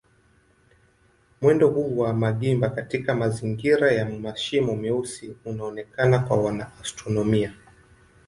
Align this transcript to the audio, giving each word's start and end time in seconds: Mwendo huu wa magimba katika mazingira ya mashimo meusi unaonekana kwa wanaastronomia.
Mwendo 1.41 1.67
huu 1.67 1.97
wa 1.97 2.13
magimba 2.13 2.69
katika 2.69 3.15
mazingira 3.15 3.91
ya 3.91 4.09
mashimo 4.09 4.75
meusi 4.75 5.35
unaonekana 5.45 6.19
kwa 6.19 6.37
wanaastronomia. 6.37 7.53